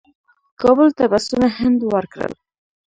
[0.61, 2.33] کابل ته بسونه هند ورکړل.